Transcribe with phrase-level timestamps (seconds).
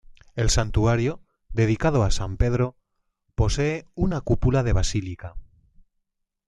[0.35, 1.21] El santuario,
[1.53, 2.75] dedicado a san Pedro,
[3.35, 5.35] posee una cúpula de basílica.